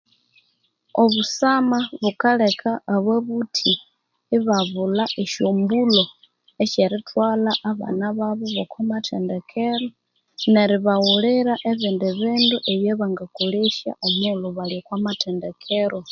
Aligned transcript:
Obusama 1.03 1.79
bukaleka 2.01 2.71
ababuthi 2.95 3.71
ibabulha 4.35 5.05
esyo 5.23 5.47
mbulho 5.59 6.05
esye 6.63 6.85
rithwalha 6.91 7.51
abana 7.71 8.05
babo 8.17 8.45
boko 8.55 8.77
mathendekero 8.91 9.87
ne 10.51 10.63
ribaghulira 10.69 11.53
ebindi 11.69 12.07
bindu 12.19 12.57
ebya 12.71 12.93
bangakolesya 12.99 13.91
omughulhu 14.05 14.47
bali 14.57 14.75
okwa 14.81 14.97
mathendekero 15.05 15.99